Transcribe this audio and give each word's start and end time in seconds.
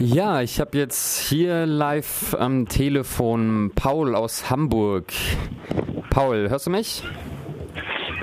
Ja, 0.00 0.42
ich 0.42 0.60
habe 0.60 0.78
jetzt 0.78 1.28
hier 1.28 1.66
live 1.66 2.36
am 2.38 2.68
Telefon 2.68 3.72
Paul 3.74 4.14
aus 4.14 4.48
Hamburg. 4.48 5.12
Paul, 6.10 6.48
hörst 6.48 6.68
du 6.68 6.70
mich? 6.70 7.02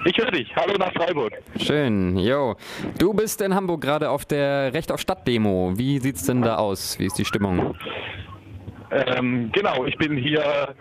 Ich 0.06 0.18
höre 0.18 0.32
dich. 0.32 0.56
Hallo 0.56 0.76
nach 0.80 0.94
Freiburg. 0.94 1.34
Schön, 1.58 2.18
jo. 2.18 2.56
Du 2.98 3.14
bist 3.14 3.42
in 3.42 3.54
Hamburg 3.54 3.82
gerade 3.82 4.10
auf 4.10 4.24
der 4.24 4.74
Recht 4.74 4.90
auf 4.90 5.02
Stadt 5.02 5.28
Demo. 5.28 5.74
Wie 5.76 6.00
sieht's 6.00 6.26
denn 6.26 6.42
da 6.42 6.56
aus? 6.56 6.98
Wie 6.98 7.08
ist 7.08 7.18
die 7.18 7.26
Stimmung? 7.26 7.76
Ähm, 8.92 9.52
genau, 9.52 9.84
ich 9.84 9.98
bin 9.98 10.16
hier 10.16 10.76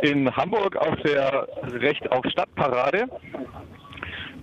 in 0.00 0.34
Hamburg 0.34 0.74
auf 0.76 0.96
der 1.04 1.48
Recht 1.64 2.10
auf 2.10 2.24
Stadt 2.30 2.54
Parade, 2.54 3.08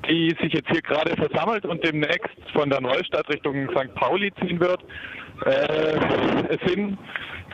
die 0.10 0.36
sich 0.42 0.54
jetzt 0.54 0.70
hier 0.70 0.82
gerade 0.82 1.16
versammelt 1.16 1.66
und 1.66 1.84
demnächst 1.84 2.38
von 2.54 2.70
der 2.70 2.82
Neustadt 2.82 3.28
Richtung 3.30 3.70
St. 3.70 3.94
Pauli 3.96 4.32
ziehen 4.42 4.60
wird. 4.60 4.82
Äh, 5.46 6.56
es 6.56 6.72
sind 6.72 6.98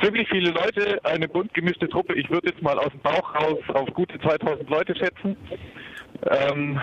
ziemlich 0.01 0.27
viele 0.29 0.51
Leute, 0.51 1.00
eine 1.04 1.28
bunt 1.28 1.54
gemischte 1.54 1.87
Truppe. 1.89 2.15
Ich 2.15 2.29
würde 2.29 2.50
jetzt 2.50 2.61
mal 2.61 2.78
aus 2.78 2.89
dem 2.89 3.01
Bauch 3.01 3.36
raus 3.36 3.59
auf 3.73 3.93
gute 3.93 4.19
2000 4.19 4.69
Leute 4.69 4.95
schätzen. 4.95 5.36
Ähm, 6.29 6.79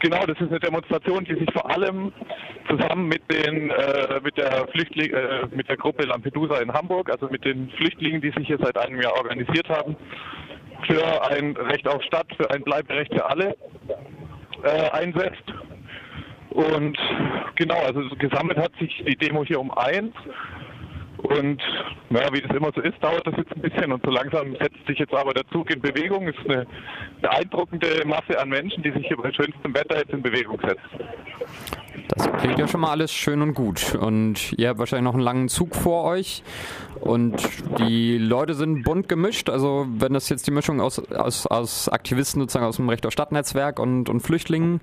genau, 0.00 0.24
das 0.26 0.40
ist 0.40 0.50
eine 0.50 0.60
Demonstration, 0.60 1.24
die 1.24 1.34
sich 1.34 1.48
vor 1.52 1.70
allem 1.70 2.12
zusammen 2.68 3.08
mit 3.08 3.22
den 3.30 3.70
äh, 3.70 4.20
mit 4.22 4.36
der 4.36 4.66
Flüchtling 4.72 5.12
äh, 5.12 5.46
mit 5.54 5.68
der 5.68 5.76
Gruppe 5.76 6.04
Lampedusa 6.04 6.58
in 6.60 6.72
Hamburg, 6.72 7.10
also 7.10 7.28
mit 7.28 7.44
den 7.44 7.70
Flüchtlingen, 7.70 8.20
die 8.20 8.32
sich 8.32 8.46
hier 8.46 8.58
seit 8.60 8.76
einem 8.76 9.00
Jahr 9.00 9.14
organisiert 9.16 9.68
haben, 9.68 9.96
für 10.86 11.30
ein 11.30 11.56
Recht 11.56 11.86
auf 11.86 12.02
Stadt, 12.02 12.26
für 12.36 12.50
ein 12.50 12.62
Bleiberecht 12.62 13.12
für 13.14 13.24
alle 13.24 13.56
äh, 14.62 14.90
einsetzt. 14.90 15.44
Und 16.50 16.98
genau, 17.56 17.78
also 17.84 18.00
gesammelt 18.16 18.58
hat 18.58 18.72
sich 18.80 19.04
die 19.06 19.16
Demo 19.16 19.44
hier 19.44 19.60
um 19.60 19.70
eins. 19.70 20.14
Und 21.18 21.60
naja, 22.10 22.28
wie 22.32 22.40
das 22.40 22.56
immer 22.56 22.70
so 22.74 22.80
ist, 22.80 23.02
dauert 23.02 23.26
das 23.26 23.34
jetzt 23.36 23.52
ein 23.52 23.60
bisschen 23.60 23.92
und 23.92 24.04
so 24.04 24.10
langsam 24.10 24.54
setzt 24.56 24.86
sich 24.86 24.98
jetzt 24.98 25.12
aber 25.12 25.34
der 25.34 25.46
Zug 25.48 25.68
in 25.70 25.80
Bewegung. 25.80 26.28
Es 26.28 26.36
ist 26.36 26.48
eine 26.48 26.66
beeindruckende 27.20 28.02
Masse 28.06 28.38
an 28.40 28.48
Menschen, 28.48 28.82
die 28.82 28.92
sich 28.92 29.06
hier 29.08 29.16
bei 29.16 29.32
schönstem 29.32 29.74
Wetter 29.74 29.98
jetzt 29.98 30.12
in 30.12 30.22
Bewegung 30.22 30.60
setzt. 30.60 30.80
Das 32.08 32.30
klingt 32.40 32.58
ja 32.58 32.66
schon 32.66 32.80
mal 32.80 32.90
alles 32.90 33.12
schön 33.12 33.42
und 33.42 33.54
gut. 33.54 33.94
Und 33.94 34.54
ihr 34.56 34.68
habt 34.68 34.78
wahrscheinlich 34.78 35.04
noch 35.04 35.14
einen 35.14 35.22
langen 35.22 35.48
Zug 35.48 35.74
vor 35.74 36.04
euch. 36.04 36.42
Und 37.00 37.36
die 37.78 38.18
Leute 38.18 38.54
sind 38.54 38.82
bunt 38.82 39.08
gemischt. 39.08 39.50
Also 39.50 39.86
wenn 39.88 40.14
das 40.14 40.28
jetzt 40.28 40.46
die 40.46 40.50
Mischung 40.50 40.80
aus, 40.80 40.98
aus, 41.12 41.46
aus 41.46 41.88
Aktivisten 41.88 42.40
sozusagen 42.40 42.66
aus 42.66 42.76
dem 42.76 42.88
Recht 42.88 43.06
auf 43.06 43.12
Stadtnetzwerk 43.12 43.78
und, 43.78 44.08
und 44.08 44.20
Flüchtlingen 44.20 44.80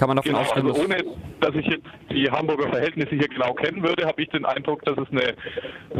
kann 0.00 0.08
man 0.08 0.16
davon 0.16 0.32
genau, 0.32 0.42
ausgehen, 0.42 0.66
also 0.66 0.82
ohne 0.82 1.04
dass 1.40 1.54
ich 1.54 1.66
jetzt 1.66 1.86
die 2.10 2.30
Hamburger 2.30 2.70
Verhältnisse 2.70 3.10
hier 3.10 3.28
genau 3.28 3.52
kennen 3.52 3.82
würde, 3.82 4.06
habe 4.06 4.22
ich 4.22 4.30
den 4.30 4.46
Eindruck, 4.46 4.82
dass 4.86 4.96
es 4.96 5.08
eine 5.10 5.34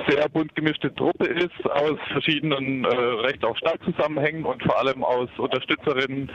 sehr 0.08 0.26
bunt 0.30 0.54
gemischte 0.56 0.94
Truppe 0.94 1.26
ist 1.26 1.70
aus 1.70 1.98
verschiedenen 2.10 2.84
äh, 2.84 2.88
Recht 2.88 3.44
auf 3.44 3.58
Stadtzusammenhängen 3.58 4.46
und 4.46 4.62
vor 4.62 4.78
allem 4.78 5.04
aus 5.04 5.28
Unterstützerinnen 5.36 6.30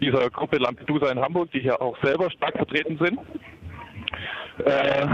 dieser 0.00 0.28
Gruppe 0.30 0.58
Lampedusa 0.58 1.12
in 1.12 1.20
Hamburg, 1.20 1.52
die 1.52 1.60
hier 1.60 1.80
auch 1.80 1.96
selber 2.02 2.28
stark 2.32 2.56
vertreten 2.56 2.98
sind. 3.00 3.20
Äh, 4.64 5.06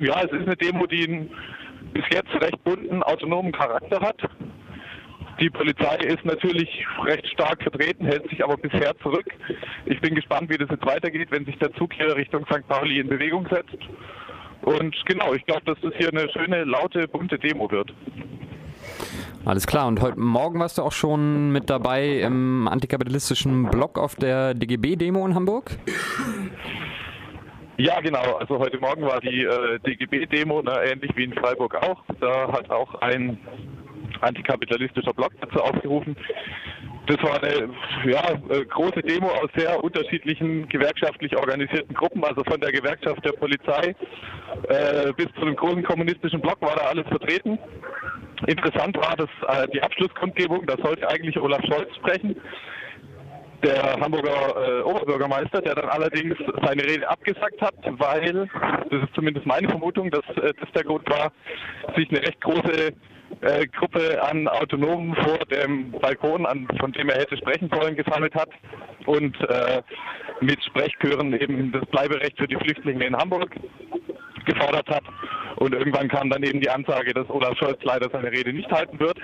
ja, 0.00 0.22
es 0.22 0.32
ist 0.32 0.46
eine 0.46 0.56
Demo, 0.56 0.86
die 0.86 1.04
einen 1.06 1.30
bis 1.92 2.04
jetzt 2.10 2.34
recht 2.40 2.64
bunten, 2.64 3.02
autonomen 3.02 3.52
Charakter 3.52 4.00
hat. 4.00 4.16
Die 5.44 5.50
Polizei 5.50 5.96
ist 5.96 6.24
natürlich 6.24 6.86
recht 7.04 7.26
stark 7.26 7.62
vertreten, 7.62 8.06
hält 8.06 8.26
sich 8.30 8.42
aber 8.42 8.56
bisher 8.56 8.96
zurück. 9.02 9.26
Ich 9.84 10.00
bin 10.00 10.14
gespannt, 10.14 10.48
wie 10.48 10.56
das 10.56 10.70
jetzt 10.70 10.86
weitergeht, 10.86 11.30
wenn 11.32 11.44
sich 11.44 11.58
der 11.58 11.70
Zug 11.74 11.92
hier 11.92 12.16
Richtung 12.16 12.46
St. 12.46 12.66
Pauli 12.66 12.98
in 12.98 13.08
Bewegung 13.08 13.46
setzt. 13.50 13.76
Und 14.62 14.96
genau, 15.04 15.34
ich 15.34 15.44
glaube, 15.44 15.60
dass 15.66 15.78
das 15.82 15.92
hier 15.98 16.08
eine 16.08 16.30
schöne, 16.30 16.64
laute, 16.64 17.06
bunte 17.08 17.38
Demo 17.38 17.70
wird. 17.70 17.92
Alles 19.44 19.66
klar, 19.66 19.86
und 19.86 20.00
heute 20.00 20.18
Morgen 20.18 20.60
warst 20.60 20.78
du 20.78 20.82
auch 20.82 20.92
schon 20.92 21.52
mit 21.52 21.68
dabei 21.68 22.20
im 22.20 22.66
antikapitalistischen 22.66 23.66
Blog 23.66 23.98
auf 23.98 24.14
der 24.16 24.54
DGB-Demo 24.54 25.26
in 25.26 25.34
Hamburg? 25.34 25.72
Ja, 27.76 28.00
genau. 28.00 28.36
Also 28.36 28.58
heute 28.58 28.78
Morgen 28.78 29.02
war 29.02 29.20
die 29.20 29.44
äh, 29.44 29.78
DGB-Demo, 29.80 30.62
ne, 30.62 30.84
ähnlich 30.86 31.10
wie 31.16 31.24
in 31.24 31.34
Freiburg 31.34 31.74
auch. 31.74 32.02
Da 32.18 32.50
hat 32.50 32.70
auch 32.70 32.94
ein 33.02 33.38
antikapitalistischer 34.24 35.12
Blog 35.12 35.32
dazu 35.40 35.60
aufgerufen. 35.62 36.16
Das 37.06 37.22
war 37.22 37.42
eine 37.42 37.68
ja, 38.10 38.32
äh, 38.48 38.64
große 38.64 39.02
Demo 39.02 39.28
aus 39.28 39.50
sehr 39.54 39.82
unterschiedlichen 39.82 40.68
gewerkschaftlich 40.68 41.36
organisierten 41.36 41.94
Gruppen, 41.94 42.24
also 42.24 42.42
von 42.44 42.60
der 42.60 42.72
Gewerkschaft 42.72 43.24
der 43.24 43.32
Polizei 43.32 43.94
äh, 44.68 45.12
bis 45.12 45.26
zu 45.38 45.44
dem 45.44 45.56
großen 45.56 45.82
kommunistischen 45.82 46.40
Block 46.40 46.60
war 46.62 46.76
da 46.76 46.86
alles 46.86 47.06
vertreten. 47.08 47.58
Interessant 48.46 48.96
war 48.96 49.16
dass 49.16 49.28
äh, 49.48 49.68
die 49.72 49.82
Abschlusskundgebung, 49.82 50.66
da 50.66 50.76
sollte 50.82 51.08
eigentlich 51.08 51.38
Olaf 51.38 51.62
Scholz 51.66 51.94
sprechen 51.96 52.36
der 53.64 53.98
Hamburger 54.00 54.78
äh, 54.78 54.82
Oberbürgermeister, 54.82 55.60
der 55.62 55.74
dann 55.74 55.88
allerdings 55.88 56.36
seine 56.62 56.84
Rede 56.84 57.08
abgesagt 57.08 57.60
hat, 57.60 57.74
weil, 57.98 58.48
das 58.90 59.02
ist 59.02 59.14
zumindest 59.14 59.46
meine 59.46 59.68
Vermutung, 59.68 60.10
dass 60.10 60.24
äh, 60.36 60.52
das 60.60 60.70
der 60.74 60.84
Grund 60.84 61.08
war, 61.10 61.32
sich 61.96 62.08
eine 62.10 62.20
recht 62.20 62.40
große 62.40 62.92
äh, 63.40 63.66
Gruppe 63.68 64.22
an 64.22 64.48
Autonomen 64.48 65.14
vor 65.16 65.38
dem 65.46 65.92
Balkon, 65.92 66.46
an, 66.46 66.68
von 66.78 66.92
dem 66.92 67.08
er 67.08 67.20
hätte 67.20 67.36
sprechen 67.36 67.70
sollen, 67.72 67.96
gesammelt 67.96 68.34
hat 68.34 68.50
und 69.06 69.36
äh, 69.48 69.82
mit 70.40 70.62
Sprechchören 70.64 71.32
eben 71.38 71.72
das 71.72 71.84
Bleiberecht 71.86 72.38
für 72.38 72.48
die 72.48 72.56
Flüchtlinge 72.56 73.06
in 73.06 73.16
Hamburg 73.16 73.50
gefordert 74.44 74.88
hat. 74.88 75.04
Und 75.56 75.74
irgendwann 75.74 76.08
kam 76.08 76.30
dann 76.30 76.42
eben 76.42 76.60
die 76.60 76.70
Ansage, 76.70 77.14
dass 77.14 77.28
Olaf 77.30 77.56
Scholz 77.56 77.78
leider 77.82 78.08
seine 78.10 78.30
Rede 78.30 78.52
nicht 78.52 78.70
halten 78.70 78.98
wird. 78.98 79.18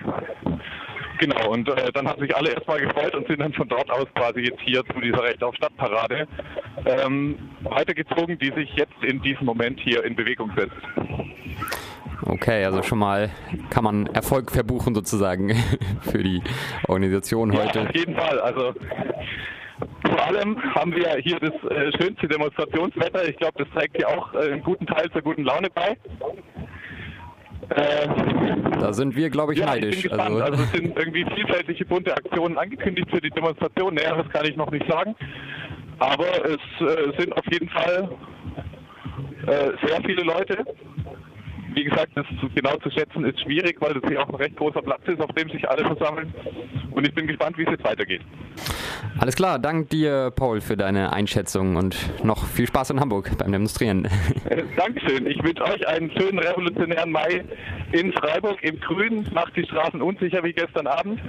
Genau, 1.21 1.51
und 1.51 1.69
äh, 1.69 1.93
dann 1.93 2.09
haben 2.09 2.19
sich 2.19 2.35
alle 2.35 2.51
erstmal 2.51 2.81
gefreut 2.81 3.15
und 3.15 3.27
sind 3.29 3.41
dann 3.41 3.53
von 3.53 3.69
dort 3.69 3.91
aus 3.91 4.07
quasi 4.15 4.41
jetzt 4.41 4.61
hier 4.65 4.83
zu 4.87 5.01
dieser 5.01 5.23
Recht 5.23 5.43
auf 5.45 5.55
Stadtparade 5.55 6.27
ähm, 6.87 7.39
weitergezogen, 7.61 8.39
die 8.39 8.51
sich 8.53 8.75
jetzt 8.75 8.95
in 9.03 9.21
diesem 9.21 9.45
Moment 9.45 9.79
hier 9.81 10.03
in 10.05 10.17
Bewegung 10.17 10.51
setzt. 10.57 10.73
Okay, 12.25 12.65
also 12.65 12.83
schon 12.83 12.99
mal 12.99 13.29
kann 13.69 13.85
man 13.85 14.07
Erfolg 14.07 14.51
verbuchen 14.51 14.95
sozusagen 14.95 15.51
für 16.01 16.23
die 16.23 16.43
Organisation 16.89 17.53
heute. 17.53 17.81
Ja, 17.81 17.85
auf 17.87 17.95
jeden 17.95 18.15
Fall. 18.15 18.41
Also 18.41 18.73
vor 20.07 20.27
allem 20.27 20.75
haben 20.75 20.97
wir 20.97 21.17
hier 21.23 21.39
das 21.39 21.53
äh, 21.71 21.93
schönste 22.01 22.29
Demonstrationswetter. 22.29 23.29
Ich 23.29 23.37
glaube, 23.37 23.63
das 23.63 23.69
trägt 23.75 23.99
hier 23.99 24.09
auch 24.09 24.33
äh, 24.33 24.53
einen 24.53 24.63
guten 24.63 24.87
Teil 24.87 25.11
zur 25.11 25.21
guten 25.21 25.45
Laune 25.45 25.69
bei. 25.69 25.99
Äh, 27.69 28.09
da 28.81 28.93
sind 28.93 29.17
wir, 29.17 29.31
glaube 29.31 29.53
ich, 29.53 29.61
ja, 29.61 29.67
neidisch. 29.67 29.97
Ich 29.97 30.03
bin 30.03 30.11
gespannt. 30.11 30.41
Also, 30.41 30.53
also 30.53 30.63
es 30.65 30.73
sind 30.73 30.99
irgendwie 30.99 31.25
vielfältige 31.35 31.85
bunte 31.85 32.17
Aktionen 32.17 32.59
angekündigt 32.59 33.09
für 33.11 33.21
die 33.21 33.31
Demonstration. 33.31 33.95
Näheres 33.95 34.29
kann 34.31 34.47
ich 34.47 34.57
noch 34.57 34.71
nicht 34.71 34.87
sagen. 34.89 35.15
Aber 35.99 36.27
es 36.45 36.87
äh, 36.87 37.13
sind 37.19 37.37
auf 37.37 37.45
jeden 37.53 37.69
Fall 37.69 38.09
äh, 39.47 39.87
sehr 39.87 40.01
viele 40.05 40.23
Leute 40.23 40.65
wie 41.75 41.85
gesagt, 41.85 42.13
das 42.15 42.27
genau 42.55 42.77
zu 42.79 42.91
schätzen 42.91 43.25
ist 43.25 43.41
schwierig, 43.41 43.77
weil 43.81 43.95
das 43.95 44.03
hier 44.09 44.23
auch 44.23 44.29
ein 44.29 44.35
recht 44.35 44.57
großer 44.57 44.83
Platz 44.83 45.03
ist, 45.07 45.21
auf 45.21 45.31
dem 45.33 45.49
sich 45.51 45.69
alle 45.69 45.85
versammeln. 45.85 46.33
Und 46.91 47.07
ich 47.07 47.15
bin 47.15 47.27
gespannt, 47.27 47.57
wie 47.59 47.63
es 47.63 47.71
jetzt 47.71 47.85
weitergeht. 47.85 48.23
Alles 49.19 49.35
klar, 49.35 49.59
dank 49.59 49.91
dir, 49.91 50.33
Paul, 50.35 50.61
für 50.61 50.77
deine 50.77 51.13
Einschätzung 51.13 51.77
und 51.77 51.97
noch 52.25 52.47
viel 52.47 52.67
Spaß 52.67 52.91
in 52.91 53.01
Hamburg 53.01 53.31
beim 53.39 53.53
Demonstrieren. 53.53 54.09
Dankeschön. 54.77 55.27
Ich 55.27 55.43
wünsche 55.43 55.65
euch 55.65 55.87
einen 55.87 56.11
schönen 56.13 56.39
revolutionären 56.39 57.11
Mai 57.11 57.45
in 57.93 58.13
Freiburg 58.13 58.63
im 58.63 58.79
Grün. 58.81 59.27
Macht 59.33 59.57
die 59.57 59.65
Straßen 59.65 60.01
unsicher 60.01 60.43
wie 60.43 60.53
gestern 60.53 60.87
Abend. 60.87 61.21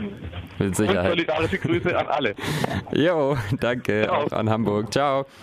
Mit 0.59 0.75
Sicherheit. 0.75 1.05
Und 1.05 1.09
solidarische 1.09 1.57
Grüße 1.57 1.97
an 1.97 2.07
alle. 2.07 2.35
Jo, 2.93 3.37
danke. 3.59 4.03
Ciao. 4.03 4.23
Auch 4.23 4.31
an 4.31 4.49
Hamburg. 4.49 4.91
Ciao. 4.91 5.25